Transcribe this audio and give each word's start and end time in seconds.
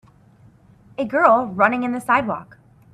A 0.97 1.05
girl 1.05 1.45
running 1.45 1.83
in 1.83 1.91
the 1.91 2.01
sidewalk. 2.01 2.57